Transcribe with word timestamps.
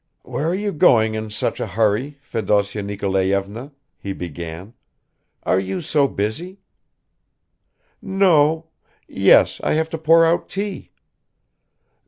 "Where 0.23 0.47
are 0.47 0.55
you 0.55 0.71
going 0.71 1.13
in 1.13 1.29
such 1.29 1.59
a 1.59 1.67
hurry, 1.67 2.17
Fedosya 2.21 2.81
Nikolayevna," 2.81 3.71
he 3.99 4.13
began, 4.13 4.73
"are 5.43 5.59
you 5.59 5.79
so 5.79 6.07
busy?" 6.07 6.59
"No... 8.01 8.69
yes, 9.07 9.61
I 9.63 9.73
have 9.73 9.91
to 9.91 9.99
pour 9.99 10.25
out 10.25 10.49
tea." 10.49 10.89